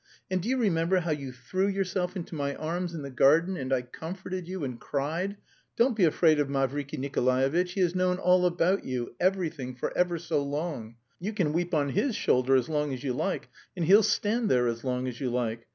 [0.31, 3.71] And do you remember how you threw yourself into my arms in the garden and
[3.71, 5.37] I comforted you and cried
[5.75, 10.17] don't be afraid of Mavriky Nikolaevitch; he has known all about you, everything, for ever
[10.17, 14.01] so long; you can weep on his shoulder as long as you like, and he'll
[14.01, 15.67] stand there as long as you like!